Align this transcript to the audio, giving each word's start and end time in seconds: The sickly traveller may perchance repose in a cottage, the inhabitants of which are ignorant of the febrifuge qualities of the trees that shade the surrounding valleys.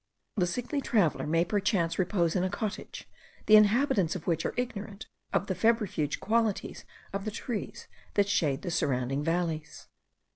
The 0.35 0.47
sickly 0.47 0.81
traveller 0.81 1.27
may 1.27 1.45
perchance 1.45 1.99
repose 1.99 2.35
in 2.35 2.43
a 2.43 2.49
cottage, 2.49 3.07
the 3.45 3.55
inhabitants 3.55 4.15
of 4.15 4.25
which 4.25 4.47
are 4.47 4.53
ignorant 4.57 5.05
of 5.31 5.45
the 5.45 5.53
febrifuge 5.53 6.19
qualities 6.19 6.85
of 7.13 7.23
the 7.23 7.29
trees 7.29 7.87
that 8.15 8.27
shade 8.27 8.63
the 8.63 8.71
surrounding 8.71 9.23
valleys. 9.23 9.89